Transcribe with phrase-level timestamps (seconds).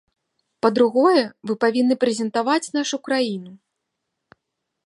[0.65, 3.51] Па-другое, вы павінны прэзентаваць нашу краіну.